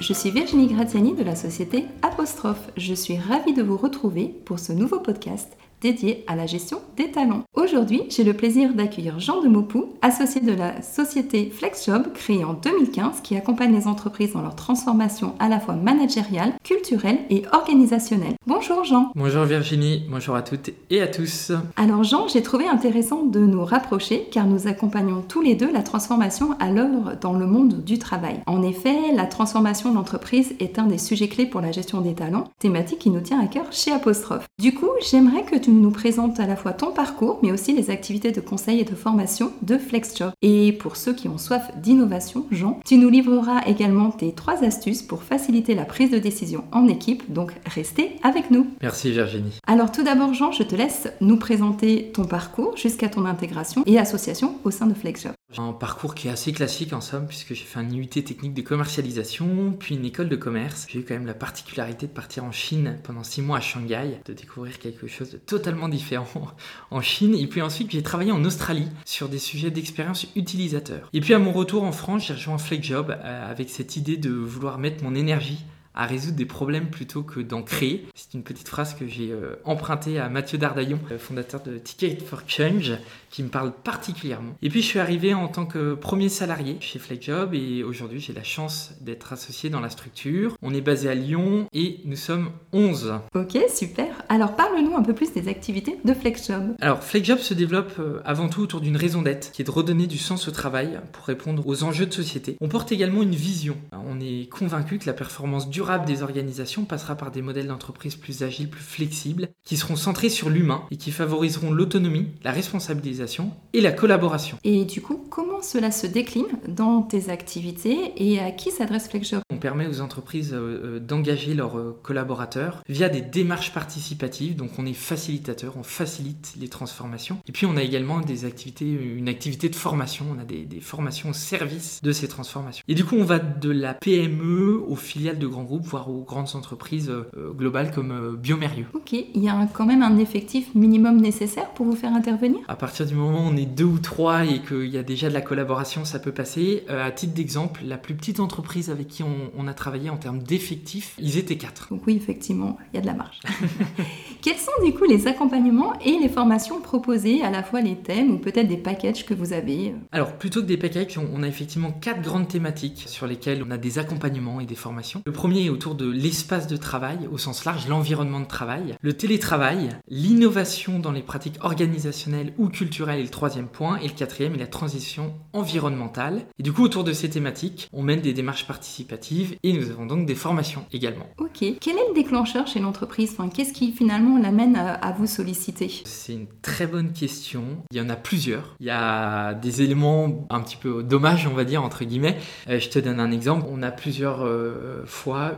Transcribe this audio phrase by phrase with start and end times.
[0.00, 2.70] je suis Virginie Graziani de la société Apostrophe.
[2.76, 7.10] Je suis ravie de vous retrouver pour ce nouveau podcast dédié à la gestion des
[7.10, 7.44] talents.
[7.54, 12.54] Aujourd'hui, j'ai le plaisir d'accueillir Jean de Maupou, associé de la société FlexJob, créée en
[12.54, 18.34] 2015, qui accompagne les entreprises dans leur transformation à la fois managériale, culturelle et organisationnelle.
[18.46, 19.12] Bonjour Jean.
[19.14, 21.52] Bonjour Virginie, bonjour à toutes et à tous.
[21.76, 25.82] Alors Jean, j'ai trouvé intéressant de nous rapprocher car nous accompagnons tous les deux la
[25.82, 28.40] transformation à l'œuvre dans le monde du travail.
[28.46, 32.14] En effet, la transformation de l'entreprise est un des sujets clés pour la gestion des
[32.14, 34.46] talents, thématique qui nous tient à cœur chez Apostrophe.
[34.58, 37.90] Du coup, j'aimerais que tu nous présentes à la fois ton parcours, mais aussi les
[37.90, 40.32] activités de conseil et de formation de FlexJob.
[40.42, 45.02] Et pour ceux qui ont soif d'innovation, Jean, tu nous livreras également tes trois astuces
[45.02, 48.66] pour faciliter la prise de décision en équipe, donc restez avec nous.
[48.82, 49.58] Merci Virginie.
[49.66, 53.98] Alors tout d'abord, Jean, je te laisse nous présenter ton parcours jusqu'à ton intégration et
[53.98, 55.32] association au sein de FlexJob.
[55.56, 58.60] Un parcours qui est assez classique en somme, puisque j'ai fait un IUT technique de
[58.60, 60.86] commercialisation, puis une école de commerce.
[60.90, 64.20] J'ai eu quand même la particularité de partir en Chine pendant six mois à Shanghai,
[64.26, 66.48] de découvrir quelque chose de totalement différent
[66.90, 67.34] en Chine.
[67.34, 71.08] Et puis ensuite, j'ai travaillé en Australie sur des sujets d'expérience utilisateur.
[71.14, 74.30] Et puis à mon retour en France, j'ai rejoint FlexJob euh, avec cette idée de
[74.30, 78.06] vouloir mettre mon énergie à résoudre des problèmes plutôt que d'en créer.
[78.14, 82.42] C'est une petite phrase que j'ai euh, empruntée à Mathieu Dardaillon, fondateur de Ticket for
[82.46, 82.92] Change,
[83.30, 84.54] qui me parle particulièrement.
[84.62, 88.32] Et puis je suis arrivé en tant que premier salarié chez FlexJob et aujourd'hui j'ai
[88.32, 90.56] la chance d'être associé dans la structure.
[90.62, 93.14] On est basé à Lyon et nous sommes 11.
[93.34, 94.06] Ok, super.
[94.28, 96.76] Alors parle-nous un peu plus des activités de FlexJob.
[96.80, 100.06] Alors FlexJob se développe euh, avant tout autour d'une raison d'être qui est de redonner
[100.06, 102.56] du sens au travail pour répondre aux enjeux de société.
[102.60, 103.76] On porte également une vision.
[103.92, 108.42] On est convaincu que la performance durable des organisations passera par des modèles d'entreprise plus
[108.42, 113.80] agiles, plus flexibles, qui seront centrés sur l'humain et qui favoriseront l'autonomie, la responsabilisation et
[113.80, 114.58] la collaboration.
[114.64, 119.42] Et du coup, comment cela se décline dans tes activités et à qui s'adresse FlexJob?
[119.50, 124.70] On permet aux entreprises euh, euh, d'engager leurs euh, collaborateurs via des démarches participatives, donc
[124.78, 127.38] on est facilitateur, on facilite les transformations.
[127.46, 130.80] Et puis on a également des activités, une activité de formation, on a des, des
[130.80, 132.82] formations au service de ces transformations.
[132.88, 136.22] Et du coup, on va de la PME aux filiales de grands groupes voire aux
[136.22, 138.86] grandes entreprises euh, globales comme euh, Biomérieux.
[138.94, 142.60] Ok, il y a quand même un effectif minimum nécessaire pour vous faire intervenir?
[142.68, 145.28] À partir du moment où on est deux ou trois et qu'il y a déjà
[145.28, 146.84] de la collaboration, ça peut passer.
[146.88, 150.42] Euh, à titre d'exemple, la plus petite entreprise avec qui on, a travaillé en termes
[150.42, 151.88] d'effectifs, ils étaient quatre.
[151.90, 153.38] Donc oui, effectivement, il y a de la marge.
[154.40, 158.30] Quels sont du coup les accompagnements et les formations proposées, à la fois les thèmes
[158.30, 161.90] ou peut-être des packages que vous avez Alors, plutôt que des packages, on a effectivement
[161.90, 165.22] quatre grandes thématiques sur lesquelles on a des accompagnements et des formations.
[165.26, 169.88] Le premier autour de l'espace de travail au sens large, l'environnement de travail, le télétravail,
[170.08, 174.58] l'innovation dans les pratiques organisationnelles ou culturelles est le troisième point, et le quatrième est
[174.58, 176.46] la transition environnementale.
[176.58, 180.06] Et du coup, autour de ces thématiques, on mène des démarches participatives et nous avons
[180.06, 181.26] donc des formations également.
[181.38, 181.64] Ok.
[181.80, 183.32] Quel est le déclencheur chez l'entreprise?
[183.32, 185.90] Enfin, Qu'est-ce qui finalement l'amène à, vous solliciter?
[186.04, 187.82] C'est une très bonne question.
[187.90, 188.76] Il y en a plusieurs.
[188.80, 192.38] Il y a des éléments un petit peu dommages, on va dire, entre guillemets.
[192.68, 193.66] Euh, je te donne un exemple.
[193.70, 195.02] On a plusieurs euh,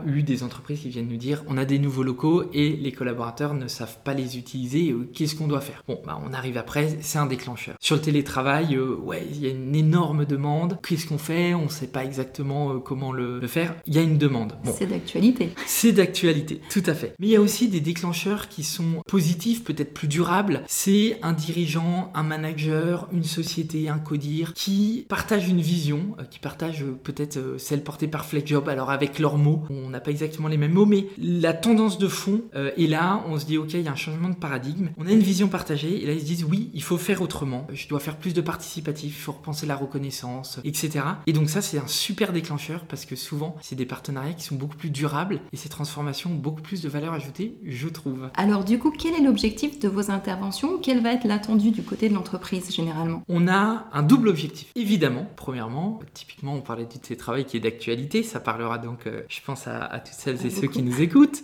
[0.06, 3.54] eu des entreprises qui viennent nous dire on a des nouveaux locaux et les collaborateurs
[3.54, 5.82] ne savent pas les utiliser, euh, qu'est-ce qu'on doit faire?
[5.86, 7.76] Bon, bah, on arrive après, c'est un déclencheur.
[7.80, 10.78] Sur le télétravail, euh, ouais, il y a une énorme demande.
[10.86, 11.54] Qu'est-ce qu'on fait?
[11.54, 13.74] On ne sait pas exactement euh, comment le, faire.
[13.86, 14.52] Il y a une demande.
[14.76, 15.50] C'est d'actualité.
[15.66, 17.14] C'est d'actualité, tout à fait.
[17.18, 20.62] Mais il y a aussi des déclencheurs qui sont positifs, peut-être plus durables.
[20.66, 26.84] C'est un dirigeant, un manager, une société, un codir qui partage une vision, qui partage
[27.02, 29.62] peut-être celle portée par FlexJob, alors avec leurs mots.
[29.70, 33.24] On n'a pas exactement les mêmes mots, mais la tendance de fond euh, est là.
[33.28, 34.90] On se dit, ok, il y a un changement de paradigme.
[34.98, 37.66] On a une vision partagée, et là ils se disent, oui, il faut faire autrement.
[37.72, 41.04] Je dois faire plus de participatif, il faut repenser la reconnaissance, etc.
[41.26, 44.56] Et donc ça, c'est un super déclencheur parce que souvent, c'est des partenariats qui sont
[44.56, 48.30] beaucoup plus durables et ces transformations ont beaucoup plus de valeur ajoutée, je trouve.
[48.34, 50.78] Alors du coup, quel est l'objectif de vos interventions?
[50.82, 53.22] Quel va être l'attendu du côté de l'entreprise généralement?
[53.28, 54.70] On a un double objectif.
[54.74, 58.22] Évidemment, premièrement, typiquement, on parlait du télétravail qui est d'actualité.
[58.22, 61.42] Ça parlera donc, euh, je pense, à, à toutes celles et ceux qui nous écoutent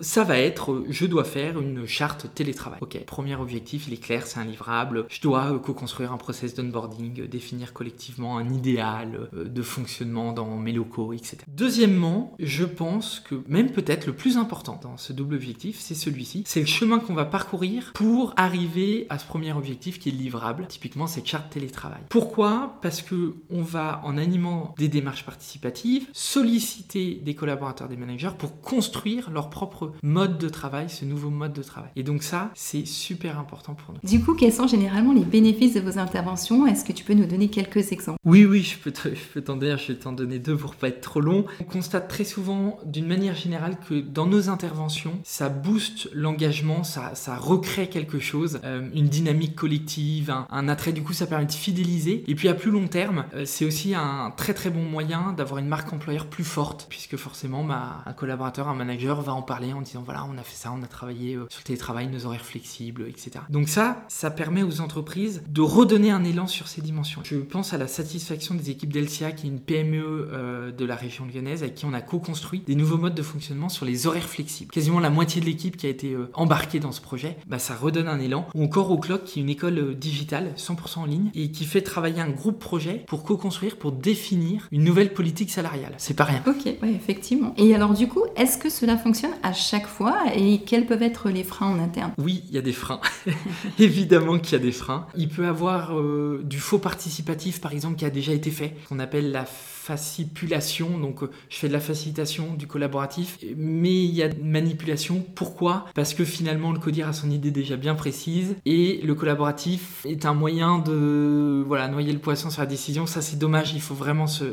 [0.00, 2.78] ça va être je dois faire une charte télétravail.
[2.82, 5.06] Ok, premier objectif, il est clair, c'est un livrable.
[5.08, 10.32] Je dois euh, co-construire un process d'onboarding, euh, définir collectivement un idéal euh, de fonctionnement
[10.32, 11.38] dans mes locaux, etc.
[11.48, 16.44] Deuxièmement, je pense que même peut-être le plus important dans ce double objectif, c'est celui-ci.
[16.46, 20.66] C'est le chemin qu'on va parcourir pour arriver à ce premier objectif qui est livrable,
[20.66, 22.00] typiquement cette charte télétravail.
[22.08, 22.78] Pourquoi?
[22.82, 28.60] Parce que on va en animant des démarches participatives solliciter des collaborateurs, des managers pour
[28.60, 31.90] construire leur propre mode de travail, ce nouveau mode de travail.
[31.96, 34.00] Et donc ça, c'est super important pour nous.
[34.08, 36.66] Du coup, quels sont généralement les bénéfices de vos interventions?
[36.66, 38.18] Est-ce que tu peux nous donner quelques exemples?
[38.24, 41.20] Oui, oui, je peux, t'en dire, je vais t'en donner deux pour pas être trop
[41.20, 41.44] long.
[41.60, 47.14] On constate très souvent, d'une manière générale, que dans nos interventions, ça booste l'engagement, ça,
[47.14, 50.92] ça recrée quelque chose, euh, une dynamique collective, un, attrait.
[50.92, 52.24] Du coup, ça permet de fidéliser.
[52.26, 55.58] Et puis à plus long terme, euh, c'est aussi un très très bon moyen d'avoir
[55.58, 59.80] une marque employeur plus forte, puisque forcément, un collaborateur, un manager va en parler en
[59.80, 62.44] disant voilà, on a fait ça, on a travaillé euh, sur le télétravail, nos horaires
[62.44, 63.30] flexibles, etc.
[63.50, 67.22] Donc ça, ça permet aux entreprises de redonner un élan sur ces dimensions.
[67.24, 70.96] Je pense à la satisfaction des équipes d'Elsia, qui est une PME euh, de la
[70.96, 74.28] région lyonnaise, avec qui on a co-construit des nouveaux modes de fonctionnement sur les horaires
[74.28, 74.70] flexibles.
[74.70, 77.74] Quasiment la moitié de l'équipe qui a été euh, embarquée dans ce projet, bah, ça
[77.74, 78.46] redonne un élan.
[78.54, 81.82] Ou encore au Clock, qui est une école digitale, 100% en ligne, et qui fait
[81.82, 85.94] travailler un groupe projet pour co-construire, pour définir une nouvelle politique salariale.
[85.98, 86.42] C'est pas rien.
[86.46, 87.45] Ok, oui, effectivement.
[87.56, 91.28] Et alors du coup, est-ce que cela fonctionne à chaque fois et quels peuvent être
[91.30, 92.12] les freins en interne?
[92.18, 93.00] Oui, il y a des freins.
[93.78, 95.06] Évidemment qu'il y a des freins.
[95.16, 98.98] Il peut avoir euh, du faux participatif, par exemple, qui a déjà été fait, qu'on
[98.98, 99.44] appelle la
[99.86, 105.24] facilipulation, donc euh, je fais de la facilitation, du collaboratif, mais il y a manipulation.
[105.36, 105.84] Pourquoi?
[105.94, 110.26] Parce que finalement le codir a son idée déjà bien précise et le collaboratif est
[110.26, 113.06] un moyen de voilà noyer le poisson sur la décision.
[113.06, 114.44] Ça c'est dommage, il faut vraiment se,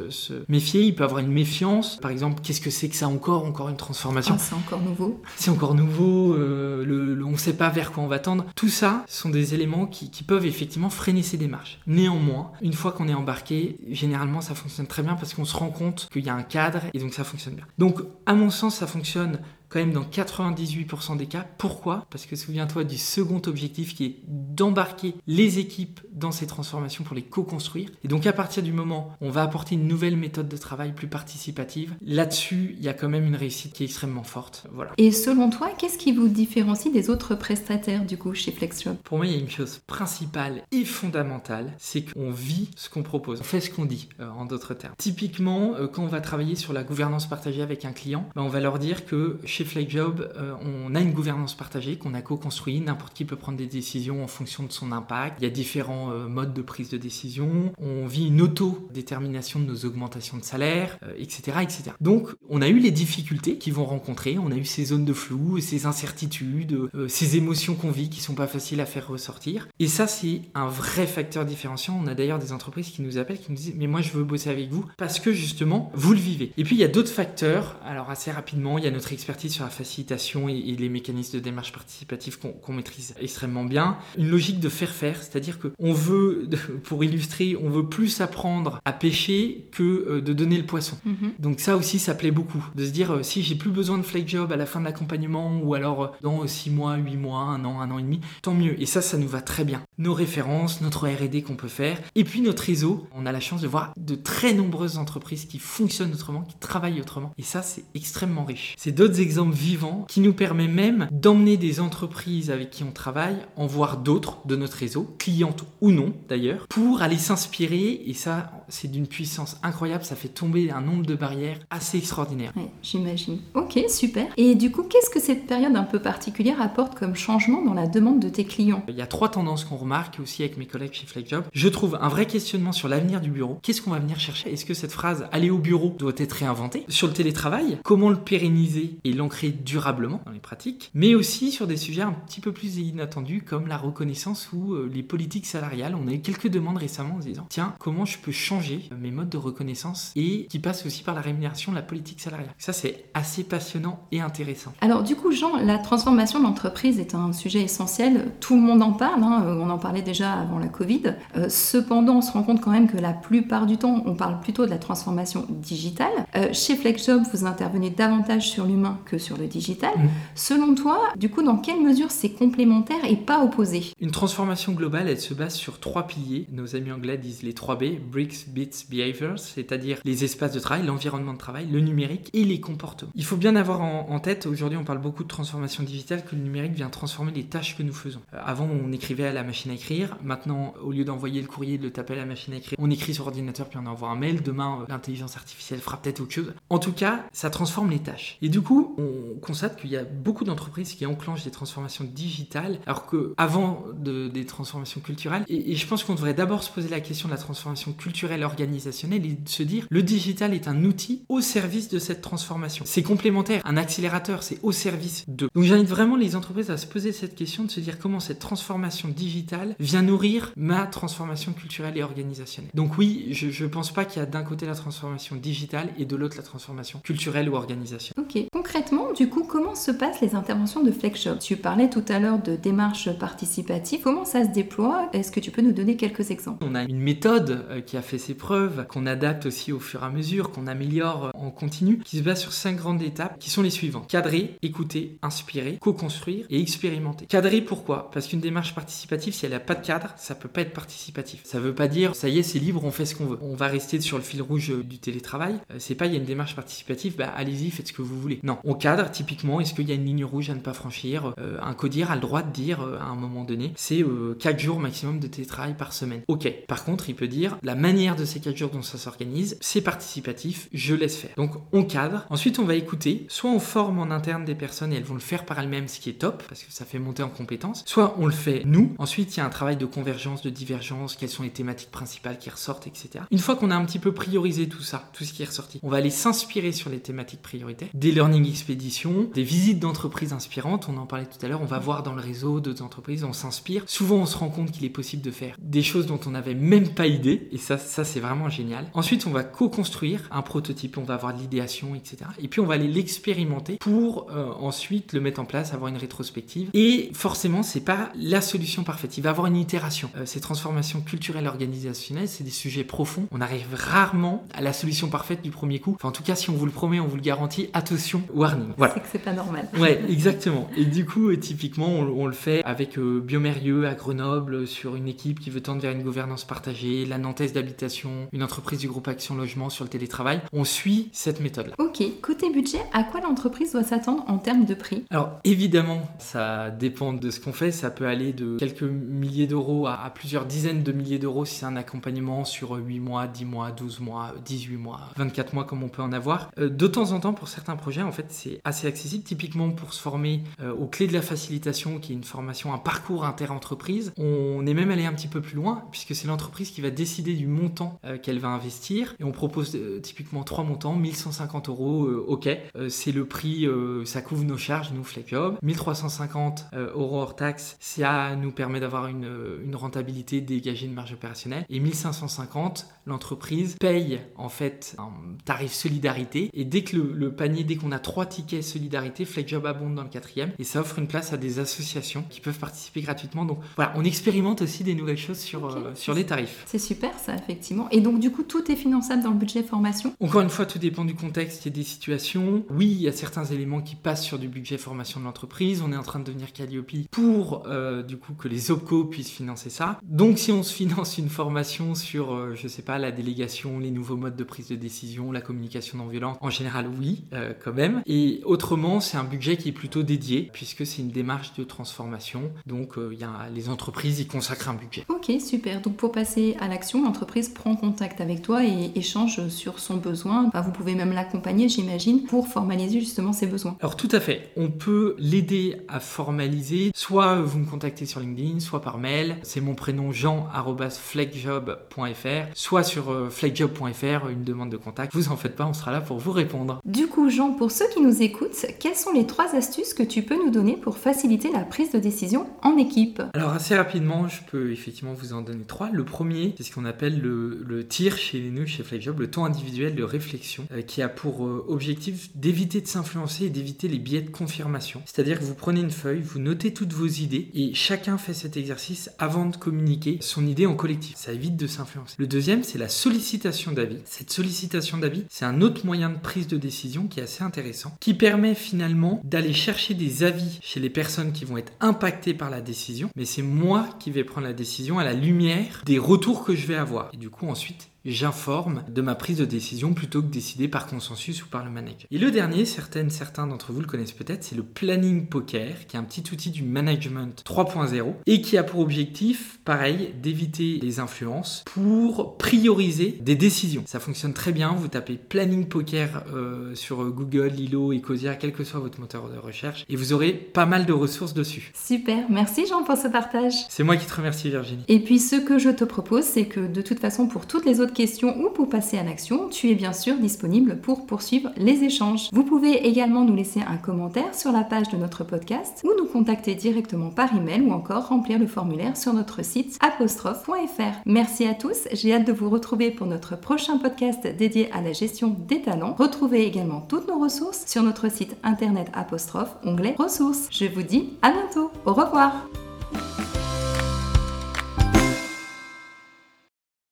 [0.50, 0.84] méfier.
[0.84, 1.98] Il peut avoir une méfiance.
[1.98, 3.44] Par exemple, qu'est-ce que c'est que ça encore?
[3.44, 4.36] Encore une transformation.
[4.38, 5.20] Ah, c'est encore nouveau.
[5.36, 6.36] C'est encore nouveau.
[6.36, 8.46] Euh, le, on ne sait pas vers quoi on va tendre.
[8.56, 11.80] Tout ça sont des éléments qui, qui peuvent effectivement freiner ces démarches.
[11.88, 15.70] Néanmoins, une fois qu'on est embarqué, généralement ça fonctionne très bien parce qu'on se rend
[15.70, 17.66] compte qu'il y a un cadre et donc ça fonctionne bien.
[17.78, 19.40] Donc à mon sens ça fonctionne
[19.74, 21.48] quand même dans 98% des cas.
[21.58, 22.06] Pourquoi?
[22.12, 27.16] Parce que souviens-toi du second objectif qui est d'embarquer les équipes dans ces transformations pour
[27.16, 27.90] les co-construire.
[28.04, 30.94] Et donc à partir du moment où on va apporter une nouvelle méthode de travail
[30.94, 34.68] plus participative, là-dessus, il y a quand même une réussite qui est extrêmement forte.
[34.72, 34.92] Voilà.
[35.00, 39.18] Et selon toi, qu'est-ce qui vous différencie des autres prestataires du coup chez FlexJob Pour
[39.18, 43.40] moi, il y a une chose principale et fondamentale, c'est qu'on vit ce qu'on propose,
[43.42, 44.94] on fait ce qu'on dit, euh, en d'autres termes.
[45.00, 48.50] Typiquement, euh, quand on va travailler sur la gouvernance partagée avec un client, ben, on
[48.50, 52.22] va leur dire que chez chez Job, euh, on a une gouvernance partagée qu'on a
[52.22, 52.80] co-construit.
[52.80, 55.38] N'importe qui peut prendre des décisions en fonction de son impact.
[55.40, 57.74] Il y a différents euh, modes de prise de décision.
[57.80, 61.84] On vit une auto-détermination de nos augmentations de salaire, etc., euh, etc.
[62.02, 64.38] Donc, on a eu les difficultés qu'ils vont rencontrer.
[64.38, 68.36] On a eu ces zones de flou, ces incertitudes, ces émotions qu'on vit qui sont
[68.36, 69.68] pas faciles à faire ressortir.
[69.80, 72.00] Et ça, c'est un vrai facteur différenciant.
[72.02, 74.24] On a d'ailleurs des entreprises qui nous appellent, qui nous disent, mais moi, je veux
[74.24, 76.52] bosser avec vous parce que justement, vous le vivez.
[76.58, 77.78] Et puis, il y a d'autres facteurs.
[77.86, 81.44] Alors, assez rapidement, il y a notre expertise sur la facilitation et, les mécanismes de
[81.44, 83.98] démarche participative qu'on maîtrise extrêmement bien.
[84.18, 86.50] Une logique de faire-faire, c'est-à-dire qu'on veut,
[86.84, 90.98] pour illustrer, on veut plus apprendre à pêcher que euh, de donner le poisson.
[91.06, 91.34] Mhm.
[91.40, 92.64] Donc ça aussi, ça plaît beaucoup.
[92.76, 94.86] De se dire, euh, si j'ai plus besoin de flake job à la fin de
[94.86, 98.20] l'accompagnement ou alors euh, dans 6 mois, 8 mois, 1 an, 1 an et demi,
[98.42, 98.82] tant mieux.
[98.82, 99.82] Et ça, ça nous va très bien.
[99.98, 103.08] Nos références, notre R&D qu'on peut faire, et puis notre réseau.
[103.16, 107.02] On a la chance de voir de très nombreuses entreprises qui fonctionnent autrement, qui travaillent
[107.02, 107.32] autrement.
[107.38, 108.76] Et ça, c'est extrêmement riche.
[108.78, 113.38] C'est d'autres exemples vivant qui nous permet même d'emmener des entreprises avec qui on travaille
[113.56, 118.52] en voir d'autres de notre réseau, clientes ou non d'ailleurs, pour aller s'inspirer et ça
[118.70, 122.54] c'est d'une puissance incroyable, ça fait tomber un nombre de barrières assez extraordinaire.
[122.82, 123.40] J'imagine.
[123.54, 124.28] Ok, super.
[124.38, 127.88] Et du coup, qu'est-ce que cette période un peu particulière apporte comme changement dans la
[127.88, 128.84] demande de tes clients?
[128.88, 131.46] Il y a trois tendances qu'on remarque aussi avec mes collègues chez FlexJob.
[131.54, 133.60] Je trouve un vrai questionnement sur l'avenir du bureau.
[133.62, 134.52] Qu'est-ce qu'on va venir chercher?
[134.52, 136.86] Est-ce que cette phrase aller au bureau doit être réinventée?
[136.88, 141.68] Sur le télétravail, comment le pérenniser et l'ancrer durablement dans les pratiques, mais aussi sur
[141.68, 145.96] des sujets un petit peu plus inattendus comme la reconnaissance ou euh, les politiques salariales.
[145.96, 149.30] On a eu quelques demandes récemment en disant tiens, comment je peux changer mes modes
[149.30, 152.54] de reconnaissance et qui passent aussi par la rémunération de la politique salariale.
[152.58, 154.74] Ça, c'est assez passionnant et intéressant.
[154.82, 158.32] Alors, du coup, Jean, la transformation d'entreprise est un sujet essentiel.
[158.40, 159.24] Tout le monde en parle.
[159.24, 159.58] Hein.
[159.60, 161.16] On en parlait déjà avant la Covid.
[161.38, 164.40] Euh, cependant, on se rend compte quand même que la plupart du temps, on parle
[164.40, 166.12] plutôt de la transformation digitale.
[166.36, 169.94] Euh, chez FlexJob, vous intervenez davantage sur l'humain que sur le digital.
[169.98, 170.10] Mm.
[170.36, 173.84] Selon toi, du coup, dans quelle mesure c'est complémentaire et pas opposé?
[174.00, 176.48] Une transformation globale, elle se base sur trois piliers.
[176.52, 180.86] Nos amis anglais disent les 3 B, Bricks, Bits, Behaviors, c'est-à-dire les espaces de travail,
[180.86, 183.12] l'environnement de travail, le numérique et les comportements.
[183.16, 186.42] Il faut bien avoir en, tête, aujourd'hui on parle beaucoup de transformation digitale, que le
[186.42, 188.22] numérique vient transformer les tâches que nous faisons.
[188.34, 190.18] Euh, avant, on écrivait à la machine à écrire.
[190.24, 192.90] Maintenant, au lieu d'envoyer le courrier, de le taper à la machine à écrire, on
[192.90, 194.42] écrit sur ordinateur puis on envoie un mail.
[194.42, 196.54] Demain, euh, l'intelligence artificielle fera peut-être autre chose.
[196.70, 198.38] En tout cas, ça transforme les tâches.
[198.42, 199.03] Et du coup, on
[199.42, 204.28] constate qu'il y a beaucoup d'entreprises qui enclenchent des transformations digitales, alors que avant de,
[204.28, 207.34] des transformations culturelles, et, et je pense qu'on devrait d'abord se poser la question de
[207.34, 211.90] la transformation culturelle organisationnelle et de se dire le digital est un outil au service
[211.90, 212.86] de cette transformation.
[212.88, 215.50] C'est complémentaire, un accélérateur, c'est au service de.
[215.54, 218.40] Donc j'invite vraiment les entreprises à se poser cette question de se dire comment cette
[218.40, 222.72] transformation digitale vient nourrir ma transformation culturelle et organisationnelle.
[222.74, 226.06] Donc oui, je ne pense pas qu'il y a d'un côté la transformation digitale et
[226.06, 228.26] de l'autre la transformation culturelle ou organisationnelle.
[228.26, 228.44] Ok.
[228.52, 232.42] Concrètement, du coup, comment se passent les interventions de FlexJob Tu parlais tout à l'heure
[232.42, 234.02] de démarche participative.
[234.04, 235.10] Comment ça se déploie?
[235.14, 236.64] Est-ce que tu peux nous donner quelques exemples?
[236.66, 240.02] On a une méthode euh, qui a fait ses preuves, qu'on adapte aussi au fur
[240.04, 243.50] et à mesure, qu'on améliore en continu, qui se base sur cinq grandes étapes qui
[243.50, 244.08] sont les suivantes.
[244.08, 247.26] Cadrer, écouter, inspirer, co-construire et expérimenter.
[247.26, 248.10] Cadrer pourquoi?
[248.12, 251.42] Parce qu'une démarche participative, si elle n'a pas de cadre, ça peut pas être participatif.
[251.44, 253.38] Ça veut pas dire ça y est, c'est libre, on fait ce qu'on veut.
[253.42, 255.56] On va rester sur le fil rouge euh, du télétravail.
[255.72, 258.20] Euh, c'est pas il y a une démarche participative, bah allez-y, faites ce que vous
[258.20, 258.40] voulez.
[258.44, 261.34] Non, on cadre typiquement, est-ce qu'il y a une ligne rouge à ne pas franchir
[261.40, 264.04] euh, Un codir a le droit de dire à un moment donné, c'est
[264.40, 266.22] 4 jours maximum de télétravail par semaine.
[266.28, 266.52] Ok.
[266.68, 269.80] Par contre, il peut dire la manière de ces 4 jours dont ça s'organise, c'est
[269.80, 271.32] participatif, je laisse faire.
[271.38, 272.26] Donc on cadre.
[272.30, 273.26] Ensuite, on va écouter.
[273.30, 276.02] Soit on forme en interne des personnes et elles vont le faire par elles-mêmes, ce
[276.02, 277.84] qui est top parce que ça fait monter en compétences.
[277.86, 278.94] Soit on le fait nous.
[278.98, 282.38] Ensuite, il y a un travail de convergence, de divergence, quelles sont les thématiques principales
[282.38, 283.24] qui ressortent, etc.
[283.32, 285.80] Une fois qu'on a un petit peu priorisé tout ça, tout ce qui est ressorti,
[285.84, 288.46] on va aller s'inspirer sur les thématiques prioritaires, des learning
[288.76, 290.88] des visites d'entreprises inspirantes.
[290.90, 291.62] On en parlait tout à l'heure.
[291.62, 293.84] On va voir dans le réseau d'autres entreprises, on s'inspire.
[293.88, 296.56] Souvent, on se rend compte qu'il est possible de faire des choses dont on n'avait
[296.56, 297.48] même pas idée.
[297.52, 298.90] Et ça, ça c'est vraiment génial.
[298.94, 300.98] Ensuite, on va co-construire un prototype.
[300.98, 302.18] On va avoir de l'idéation, etc.
[302.40, 305.98] Et puis, on va aller l'expérimenter pour euh, ensuite le mettre en place, avoir une
[305.98, 306.70] rétrospective.
[306.74, 309.18] Et forcément, c'est pas la solution parfaite.
[309.18, 310.10] Il va avoir une itération.
[310.16, 313.28] Euh, ces transformations culturelles organisationnelles, c'est des sujets profonds.
[313.32, 315.94] On arrive rarement à la solution parfaite du premier coup.
[315.96, 317.70] Enfin, en tout cas, si on vous le promet, on vous le garantit.
[317.74, 318.63] Attention, warning.
[318.78, 318.94] Voilà.
[318.94, 319.68] C'est que c'est pas normal.
[319.80, 320.70] Ouais, exactement.
[320.78, 325.40] Et du coup, euh, typiquement, on, le fait avec Biomérieux à Grenoble sur une équipe
[325.40, 329.36] qui veut tendre vers une gouvernance partagée, la Nantaise d'habitation, une entreprise du groupe Action
[329.36, 330.42] Logement sur le télétravail.
[330.54, 331.76] On suit cette méthode-là.
[331.78, 332.02] Ok.
[332.22, 335.04] Côté budget, à quoi l'entreprise doit s'attendre en termes de prix?
[335.10, 337.72] Alors, évidemment, ça dépend de ce qu'on fait.
[337.72, 341.66] Ça peut aller de quelques milliers d'euros à, plusieurs dizaines de milliers d'euros si c'est
[341.66, 345.90] un accompagnement sur 8 mois, 10 mois, 12 mois, 18 mois, 24 mois comme on
[345.90, 346.52] peut en avoir.
[346.60, 349.24] Euh, de temps en temps, pour certains projets, en fait, c'est assez accessible.
[349.24, 352.78] Typiquement, pour se former euh, aux clés de la facilitation, qui est une formation, un
[352.78, 356.82] parcours inter-entreprise, on est même allé un petit peu plus loin, puisque c'est l'entreprise qui
[356.82, 359.16] va décider du montant euh, qu'elle va investir.
[359.20, 362.50] Et on propose typiquement trois montants, 1150 euros, ok.
[362.90, 363.68] c'est le prix,
[364.06, 365.58] ça couvre nos charges, nous, Fleckjob.
[365.62, 369.28] 1350 euros hors taxe, ça nous permet d'avoir une,
[369.64, 371.66] une rentabilité dégagée de marge opérationnelle.
[371.70, 375.12] Et 1550, l'entreprise paye en fait un
[375.46, 376.50] tarif solidarité.
[376.54, 380.10] Et dès que le, panier, dès qu'on a trois tickets solidarité, Fleckjob abonde dans le
[380.10, 380.52] quatrième.
[380.60, 383.46] Et ça offre une place à des associations qui peuvent participer gratuitement.
[383.46, 386.64] Donc voilà, on expérimente aussi des nouvelles choses sur, euh, sur les tarifs.
[386.66, 387.88] C'est super ça, effectivement.
[387.92, 390.14] Et donc du coup, tout est finançable dans le budget formation?
[390.20, 392.64] Encore une fois, tout dépend du contexte et des situations.
[392.70, 395.82] Oui, il y a certains éléments qui passent sur du budget formation de l'entreprise.
[395.82, 399.32] On est en train de devenir Calliope pour euh, du coup que les OPCO puissent
[399.32, 400.00] financer ça.
[400.04, 403.92] Donc si on se finance une formation sur, euh, je sais pas, la délégation, les
[403.92, 407.74] nouveaux modes de prise de décision, la communication non violente, en général oui, euh, quand
[407.74, 408.02] même.
[408.06, 412.52] Et autrement, c'est un budget qui est plutôt dédié puisque c'est une démarche de transformation.
[412.66, 415.06] Donc il y a, les entreprises y consacrent un budget.
[415.10, 415.82] Ok, super.
[415.82, 420.50] Donc pour passer à l'action, l'entreprise prend contact avec toi et échange sur son besoin.
[420.54, 423.76] vous pouvez même l'accompagner, j'imagine, pour formaliser justement ses besoins.
[423.80, 424.52] Alors tout à fait.
[424.56, 426.92] On peut l'aider à formaliser.
[426.96, 429.38] Soit vous me contactez sur LinkedIn, soit par mail.
[429.44, 435.14] C'est mon prénom jean.fleckjob.fr, soit sur euh, fleckjob.fr, une demande de contact.
[435.14, 436.80] Vous en faites pas, on sera là pour vous répondre.
[436.86, 440.22] Du coup, Jean, pour ceux qui nous écoutent, quelles sont les trois astuces que tu
[440.24, 443.22] peux nous donner pour faciliter la prise de décision en équipe?
[443.34, 445.90] Alors assez rapidement, je peux effectivement vous en donner trois.
[445.92, 449.96] Le premier, c'est ce qu'on appelle le, tir chez nous, chez Fleckjob, le temps individuel
[449.96, 454.22] de réflexion, euh, qui a pour euh, objectif d'éviter de s'influencer et d'éviter les biais
[454.22, 455.02] de confirmation.
[455.06, 458.58] C'est-à-dire que vous prenez une feuille, vous notez toutes vos idées et chacun fait cet
[458.58, 461.16] exercice avant de communiquer son idée en collectif.
[461.18, 462.16] Ça évite de s'influencer.
[462.18, 464.00] Le deuxième, c'est la sollicitation d'avis.
[464.06, 467.96] Cette sollicitation d'avis, c'est un autre moyen de prise de décision qui est assez intéressant,
[468.04, 472.50] qui permet finalement d'aller chercher des avis chez les personnes qui vont être impactées par
[472.50, 476.44] la décision, mais c'est moi qui vais prendre la décision à la lumière des retours
[476.44, 477.12] que je vais avoir.
[477.14, 481.44] Et du coup, ensuite, j'informe de ma prise de décision plutôt que décider par consensus
[481.44, 482.08] ou par le manager.
[482.12, 485.96] Et le dernier, certaines, certains d'entre vous le connaissent peut-être, c'est le Planning Poker, qui
[485.96, 491.00] est un petit outil du management 3.0 et qui a pour objectif, pareil, d'éviter les
[491.00, 493.84] influences pour prioriser des décisions.
[493.86, 498.64] Ça fonctionne très bien, vous tapez Planning Poker euh, sur Google, Lilo, Ecosia, quel que
[498.64, 501.72] soit votre moteur de recherche, et vous aurez pas mal de ressources dessus.
[501.74, 503.54] Super, merci Jean pour ce partage.
[503.70, 504.84] C'est moi qui te remercie Virginie.
[504.88, 507.80] Et puis ce que je te propose, c'est que de toute façon, pour toutes les
[507.80, 511.84] autres questions ou pour passer à l'action, tu es bien sûr disponible pour poursuivre les
[511.84, 512.30] échanges.
[512.32, 516.08] Vous pouvez également nous laisser un commentaire sur la page de notre podcast ou nous
[516.08, 521.02] contacter directement par email ou encore remplir le formulaire sur notre site apostrophe.fr.
[521.06, 524.94] Merci à tous, j'ai hâte de vous retrouver pour notre prochain podcast dédié à la
[524.94, 525.96] gestion des talents.
[525.98, 530.48] Retrouvez également toutes nos ressources sur notre site internet apostrophe, onglet ressources.
[530.52, 532.48] Je vous dis à bientôt, au revoir